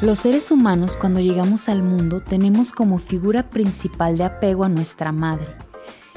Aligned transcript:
Los 0.00 0.20
seres 0.20 0.52
humanos 0.52 0.96
cuando 0.96 1.18
llegamos 1.18 1.68
al 1.68 1.82
mundo 1.82 2.20
tenemos 2.20 2.72
como 2.72 2.98
figura 2.98 3.50
principal 3.50 4.16
de 4.16 4.24
apego 4.24 4.62
a 4.62 4.68
nuestra 4.68 5.10
madre, 5.10 5.48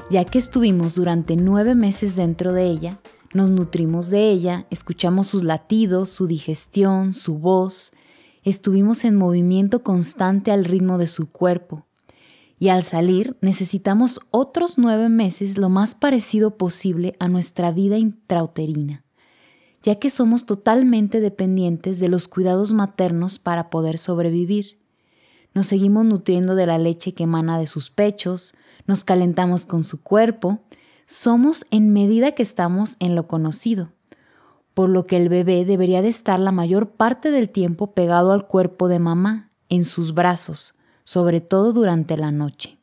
ya 0.08 0.24
que 0.24 0.38
estuvimos 0.38 0.94
durante 0.94 1.34
nueve 1.34 1.74
meses 1.74 2.14
dentro 2.14 2.52
de 2.52 2.66
ella, 2.66 3.00
nos 3.34 3.50
nutrimos 3.50 4.08
de 4.08 4.30
ella, 4.30 4.66
escuchamos 4.70 5.26
sus 5.26 5.42
latidos, 5.42 6.10
su 6.10 6.28
digestión, 6.28 7.12
su 7.12 7.38
voz, 7.38 7.92
estuvimos 8.44 9.04
en 9.04 9.16
movimiento 9.16 9.82
constante 9.82 10.52
al 10.52 10.64
ritmo 10.64 10.96
de 10.96 11.08
su 11.08 11.30
cuerpo, 11.30 11.84
y 12.62 12.68
al 12.68 12.84
salir 12.84 13.36
necesitamos 13.40 14.20
otros 14.30 14.78
nueve 14.78 15.08
meses 15.08 15.58
lo 15.58 15.68
más 15.68 15.96
parecido 15.96 16.56
posible 16.56 17.16
a 17.18 17.26
nuestra 17.26 17.72
vida 17.72 17.98
intrauterina 17.98 19.02
ya 19.82 19.96
que 19.96 20.10
somos 20.10 20.46
totalmente 20.46 21.18
dependientes 21.18 21.98
de 21.98 22.06
los 22.08 22.28
cuidados 22.28 22.72
maternos 22.72 23.40
para 23.40 23.68
poder 23.68 23.98
sobrevivir. 23.98 24.78
Nos 25.54 25.66
seguimos 25.66 26.04
nutriendo 26.04 26.54
de 26.54 26.66
la 26.66 26.78
leche 26.78 27.14
que 27.14 27.24
emana 27.24 27.58
de 27.58 27.66
sus 27.66 27.90
pechos, 27.90 28.54
nos 28.86 29.02
calentamos 29.02 29.66
con 29.66 29.82
su 29.82 30.00
cuerpo, 30.00 30.60
somos 31.06 31.66
en 31.72 31.92
medida 31.92 32.30
que 32.30 32.44
estamos 32.44 32.94
en 33.00 33.16
lo 33.16 33.26
conocido, 33.26 33.90
por 34.72 34.88
lo 34.88 35.08
que 35.08 35.16
el 35.16 35.28
bebé 35.28 35.64
debería 35.64 36.00
de 36.00 36.10
estar 36.10 36.38
la 36.38 36.52
mayor 36.52 36.90
parte 36.90 37.32
del 37.32 37.50
tiempo 37.50 37.92
pegado 37.92 38.30
al 38.30 38.46
cuerpo 38.46 38.86
de 38.86 39.00
mamá, 39.00 39.50
en 39.68 39.84
sus 39.84 40.14
brazos, 40.14 40.74
sobre 41.04 41.40
todo 41.40 41.72
durante 41.72 42.16
la 42.16 42.30
noche. 42.30 42.78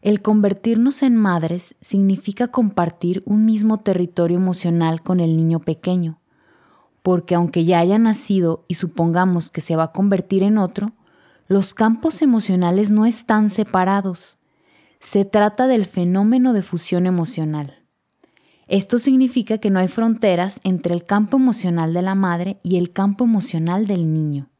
El 0.00 0.22
convertirnos 0.22 1.02
en 1.02 1.16
madres 1.16 1.74
significa 1.80 2.48
compartir 2.48 3.22
un 3.26 3.44
mismo 3.44 3.78
territorio 3.78 4.36
emocional 4.36 5.02
con 5.02 5.18
el 5.18 5.36
niño 5.36 5.58
pequeño, 5.58 6.20
porque 7.02 7.34
aunque 7.34 7.64
ya 7.64 7.80
haya 7.80 7.98
nacido 7.98 8.64
y 8.68 8.74
supongamos 8.74 9.50
que 9.50 9.60
se 9.60 9.74
va 9.74 9.84
a 9.84 9.92
convertir 9.92 10.44
en 10.44 10.58
otro, 10.58 10.92
los 11.48 11.74
campos 11.74 12.22
emocionales 12.22 12.90
no 12.90 13.06
están 13.06 13.50
separados. 13.50 14.38
Se 15.00 15.24
trata 15.24 15.66
del 15.66 15.86
fenómeno 15.86 16.52
de 16.52 16.62
fusión 16.62 17.06
emocional. 17.06 17.82
Esto 18.68 18.98
significa 18.98 19.58
que 19.58 19.70
no 19.70 19.80
hay 19.80 19.88
fronteras 19.88 20.60
entre 20.62 20.94
el 20.94 21.04
campo 21.04 21.38
emocional 21.38 21.94
de 21.94 22.02
la 22.02 22.14
madre 22.14 22.60
y 22.62 22.76
el 22.76 22.92
campo 22.92 23.24
emocional 23.24 23.86
del 23.86 24.12
niño. 24.12 24.50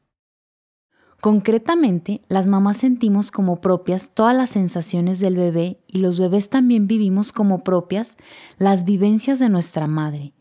Concretamente, 1.20 2.22
las 2.28 2.46
mamás 2.46 2.76
sentimos 2.76 3.32
como 3.32 3.60
propias 3.60 4.10
todas 4.14 4.36
las 4.36 4.50
sensaciones 4.50 5.18
del 5.18 5.36
bebé 5.36 5.78
y 5.88 5.98
los 5.98 6.18
bebés 6.18 6.48
también 6.48 6.86
vivimos 6.86 7.32
como 7.32 7.64
propias 7.64 8.16
las 8.56 8.84
vivencias 8.84 9.40
de 9.40 9.48
nuestra 9.48 9.88
madre, 9.88 10.32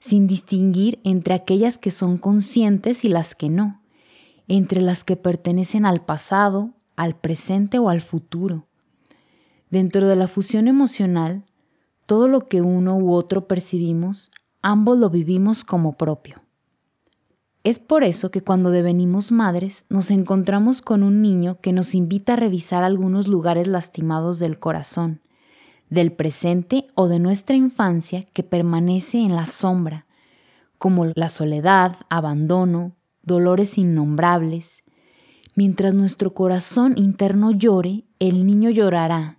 sin 0.00 0.26
distinguir 0.26 0.98
entre 1.04 1.34
aquellas 1.34 1.78
que 1.78 1.92
son 1.92 2.18
conscientes 2.18 3.04
y 3.04 3.08
las 3.08 3.36
que 3.36 3.48
no, 3.48 3.80
entre 4.48 4.82
las 4.82 5.04
que 5.04 5.14
pertenecen 5.14 5.86
al 5.86 6.04
pasado, 6.04 6.74
al 6.96 7.14
presente 7.14 7.78
o 7.78 7.88
al 7.88 8.00
futuro. 8.00 8.66
Dentro 9.70 10.08
de 10.08 10.16
la 10.16 10.26
fusión 10.26 10.66
emocional, 10.66 11.44
todo 12.06 12.26
lo 12.26 12.48
que 12.48 12.60
uno 12.60 12.96
u 12.98 13.12
otro 13.12 13.46
percibimos, 13.46 14.32
ambos 14.62 14.98
lo 14.98 15.10
vivimos 15.10 15.62
como 15.62 15.96
propio. 15.96 16.43
Es 17.64 17.78
por 17.78 18.04
eso 18.04 18.30
que 18.30 18.42
cuando 18.42 18.70
devenimos 18.70 19.32
madres 19.32 19.86
nos 19.88 20.10
encontramos 20.10 20.82
con 20.82 21.02
un 21.02 21.22
niño 21.22 21.56
que 21.62 21.72
nos 21.72 21.94
invita 21.94 22.34
a 22.34 22.36
revisar 22.36 22.84
algunos 22.84 23.26
lugares 23.26 23.68
lastimados 23.68 24.38
del 24.38 24.58
corazón, 24.58 25.22
del 25.88 26.12
presente 26.12 26.88
o 26.94 27.08
de 27.08 27.18
nuestra 27.18 27.56
infancia 27.56 28.24
que 28.34 28.42
permanece 28.42 29.16
en 29.16 29.34
la 29.34 29.46
sombra, 29.46 30.04
como 30.76 31.06
la 31.14 31.30
soledad, 31.30 31.96
abandono, 32.10 32.92
dolores 33.22 33.78
innombrables. 33.78 34.82
Mientras 35.54 35.94
nuestro 35.94 36.34
corazón 36.34 36.92
interno 36.98 37.50
llore, 37.50 38.04
el 38.18 38.44
niño 38.44 38.68
llorará. 38.68 39.38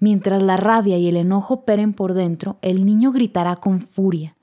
Mientras 0.00 0.42
la 0.42 0.56
rabia 0.56 0.98
y 0.98 1.06
el 1.06 1.16
enojo 1.16 1.54
operen 1.54 1.92
por 1.92 2.14
dentro, 2.14 2.58
el 2.62 2.84
niño 2.84 3.12
gritará 3.12 3.54
con 3.54 3.78
furia 3.78 4.33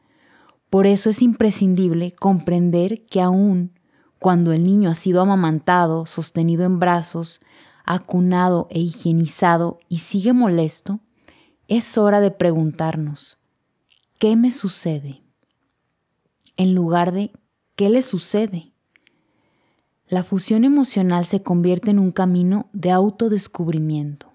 por 0.71 0.87
eso 0.87 1.09
es 1.09 1.21
imprescindible 1.21 2.13
comprender 2.13 3.05
que 3.05 3.19
aún 3.19 3.73
cuando 4.19 4.53
el 4.53 4.63
niño 4.63 4.89
ha 4.89 4.95
sido 4.95 5.19
amamantado, 5.19 6.05
sostenido 6.05 6.63
en 6.63 6.79
brazos, 6.79 7.41
acunado 7.83 8.67
e 8.69 8.79
higienizado 8.79 9.79
y 9.89 9.97
sigue 9.97 10.31
molesto, 10.31 11.01
es 11.67 11.97
hora 11.97 12.21
de 12.21 12.31
preguntarnos, 12.31 13.37
¿qué 14.17 14.37
me 14.37 14.49
sucede? 14.49 15.21
En 16.55 16.73
lugar 16.73 17.11
de, 17.11 17.33
¿qué 17.75 17.89
le 17.89 18.01
sucede? 18.01 18.71
La 20.07 20.23
fusión 20.23 20.63
emocional 20.63 21.25
se 21.25 21.43
convierte 21.43 21.91
en 21.91 21.99
un 21.99 22.11
camino 22.11 22.69
de 22.71 22.91
autodescubrimiento. 22.91 24.30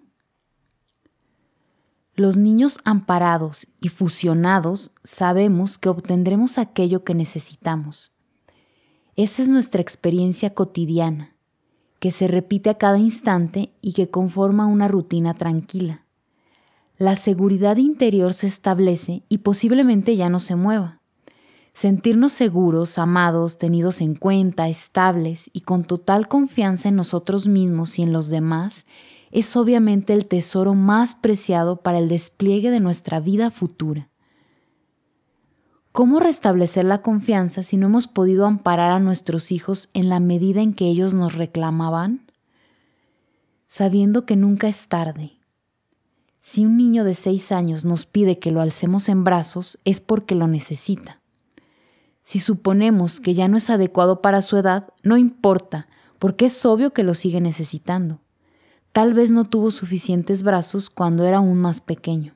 Los 2.17 2.39
niños 2.39 2.79
amparados 2.85 3.67
y 3.79 3.91
fusionados 3.91 4.91
sabemos 5.05 5.77
que 5.77 5.91
obtendremos 5.91 6.57
aquello 6.57 7.05
que 7.05 7.15
necesitamos. 7.15 8.11
Esa 9.17 9.43
es 9.43 9.51
nuestra 9.51 9.83
experiencia 9.83 10.55
cotidiana, 10.55 11.35
que 12.01 12.11
se 12.11 12.27
repite 12.27 12.71
a 12.71 12.79
cada 12.79 12.99
instante 12.99 13.71
y 13.83 13.93
que 13.93 14.09
conforma 14.09 14.67
una 14.67 14.89
rutina 14.89 15.35
tranquila. 15.35 16.07
La 16.97 17.17
seguridad 17.17 17.77
interior 17.77 18.33
se 18.33 18.47
establece 18.47 19.23
y 19.29 19.39
posiblemente 19.39 20.17
ya 20.17 20.31
no 20.31 20.41
se 20.41 20.57
mueva. 20.57 21.03
Sentirnos 21.75 22.33
seguros, 22.33 22.97
amados, 22.97 23.59
tenidos 23.59 24.01
en 24.01 24.15
cuenta, 24.15 24.71
estables 24.71 25.51
y 25.53 25.61
con 25.61 25.85
total 25.85 26.29
confianza 26.29 26.89
en 26.89 26.97
nosotros 26.97 27.47
mismos 27.47 27.99
y 27.99 28.03
en 28.05 28.15
los 28.15 28.31
demás 28.31 28.87
es 29.31 29.57
obviamente 29.57 30.13
el 30.13 30.27
tesoro 30.27 30.75
más 30.75 31.15
preciado 31.15 31.77
para 31.77 31.99
el 31.99 32.09
despliegue 32.09 32.71
de 32.71 32.81
nuestra 32.81 33.21
vida 33.21 33.51
futura. 33.51 34.09
¿Cómo 35.93 36.21
restablecer 36.21 36.85
la 36.85 36.99
confianza 36.99 37.63
si 37.63 37.79
no 37.79 37.87
hemos 37.87 38.07
podido 38.07 38.47
amparar 38.47 38.93
a 38.93 38.99
nuestros 38.99 39.51
hijos 39.51 39.89
en 39.95 40.11
la 40.11 40.21
medida 40.21 40.61
en 40.61 40.75
que 40.75 40.87
ellos 40.87 41.15
nos 41.15 41.35
reclamaban? 41.35 42.21
Sabiendo 43.69 44.27
que 44.27 44.37
nunca 44.37 44.69
es 44.69 44.89
tarde. 44.89 45.33
Si 46.43 46.67
un 46.67 46.77
niño 46.77 47.03
de 47.03 47.15
seis 47.15 47.51
años 47.51 47.87
nos 47.87 48.05
pide 48.05 48.39
que 48.39 48.51
lo 48.51 48.61
alcemos 48.61 49.09
en 49.09 49.25
brazos, 49.25 49.79
es 49.85 50.01
porque 50.01 50.35
lo 50.35 50.47
necesita. 50.47 51.23
Si 52.25 52.41
suponemos 52.41 53.19
que 53.19 53.35
ya 53.35 53.49
no 53.49 53.57
es 53.57 53.71
adecuado 53.71 54.21
para 54.21 54.43
su 54.43 54.57
edad, 54.57 54.93
no 55.03 55.17
importa, 55.17 55.89
porque 56.19 56.45
es 56.45 56.67
obvio 56.67 56.93
que 56.93 57.05
lo 57.05 57.15
sigue 57.15 57.41
necesitando. 57.41 58.21
Tal 58.97 59.13
vez 59.13 59.31
no 59.31 59.45
tuvo 59.45 59.73
suficientes 59.73 60.43
brazos 60.43 60.89
cuando 60.89 61.25
era 61.25 61.37
aún 61.37 61.61
más 61.61 61.83
pequeño. 61.83 62.35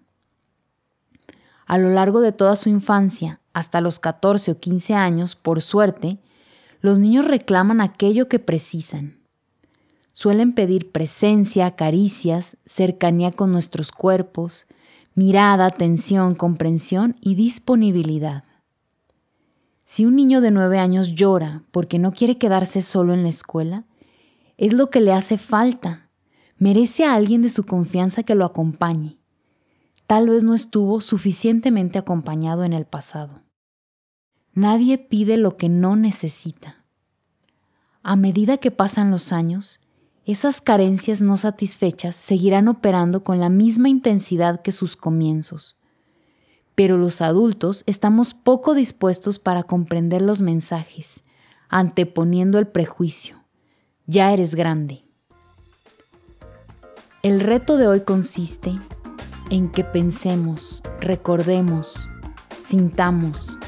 A 1.64 1.78
lo 1.78 1.88
largo 1.88 2.20
de 2.20 2.32
toda 2.32 2.54
su 2.54 2.68
infancia, 2.68 3.40
hasta 3.54 3.80
los 3.80 3.98
14 3.98 4.50
o 4.50 4.60
15 4.60 4.92
años, 4.92 5.36
por 5.36 5.62
suerte, 5.62 6.18
los 6.82 6.98
niños 6.98 7.24
reclaman 7.24 7.80
aquello 7.80 8.28
que 8.28 8.40
precisan. 8.40 9.20
Suelen 10.12 10.52
pedir 10.52 10.92
presencia, 10.92 11.76
caricias, 11.76 12.58
cercanía 12.66 13.32
con 13.32 13.52
nuestros 13.52 13.90
cuerpos, 13.90 14.66
mirada, 15.14 15.64
atención, 15.64 16.34
comprensión 16.34 17.16
y 17.22 17.36
disponibilidad. 17.36 18.44
Si 19.86 20.04
un 20.04 20.14
niño 20.14 20.42
de 20.42 20.50
9 20.50 20.78
años 20.78 21.14
llora 21.14 21.62
porque 21.70 21.98
no 21.98 22.12
quiere 22.12 22.36
quedarse 22.36 22.82
solo 22.82 23.14
en 23.14 23.22
la 23.22 23.30
escuela, 23.30 23.84
es 24.58 24.74
lo 24.74 24.90
que 24.90 25.00
le 25.00 25.14
hace 25.14 25.38
falta 25.38 26.09
merece 26.60 27.04
a 27.04 27.14
alguien 27.14 27.42
de 27.42 27.48
su 27.48 27.64
confianza 27.64 28.22
que 28.22 28.36
lo 28.36 28.44
acompañe. 28.44 29.18
Tal 30.06 30.28
vez 30.28 30.44
no 30.44 30.54
estuvo 30.54 31.00
suficientemente 31.00 31.98
acompañado 31.98 32.64
en 32.64 32.74
el 32.74 32.84
pasado. 32.84 33.42
Nadie 34.52 34.98
pide 34.98 35.38
lo 35.38 35.56
que 35.56 35.70
no 35.70 35.96
necesita. 35.96 36.84
A 38.02 38.14
medida 38.14 38.58
que 38.58 38.70
pasan 38.70 39.10
los 39.10 39.32
años, 39.32 39.80
esas 40.26 40.60
carencias 40.60 41.22
no 41.22 41.38
satisfechas 41.38 42.14
seguirán 42.14 42.68
operando 42.68 43.24
con 43.24 43.40
la 43.40 43.48
misma 43.48 43.88
intensidad 43.88 44.60
que 44.60 44.72
sus 44.72 44.96
comienzos. 44.96 45.76
Pero 46.74 46.98
los 46.98 47.22
adultos 47.22 47.84
estamos 47.86 48.34
poco 48.34 48.74
dispuestos 48.74 49.38
para 49.38 49.62
comprender 49.62 50.20
los 50.20 50.42
mensajes, 50.42 51.20
anteponiendo 51.70 52.58
el 52.58 52.66
prejuicio. 52.66 53.36
Ya 54.06 54.32
eres 54.32 54.54
grande. 54.54 55.09
El 57.22 57.40
reto 57.40 57.76
de 57.76 57.86
hoy 57.86 58.00
consiste 58.00 58.78
en 59.50 59.70
que 59.70 59.84
pensemos, 59.84 60.82
recordemos, 61.02 62.08
sintamos. 62.66 63.58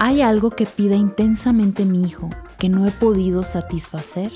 ¿Hay 0.00 0.20
algo 0.20 0.50
que 0.50 0.66
pida 0.66 0.96
intensamente 0.96 1.84
mi 1.84 2.02
hijo 2.02 2.28
que 2.58 2.68
no 2.68 2.88
he 2.88 2.90
podido 2.90 3.44
satisfacer? 3.44 4.32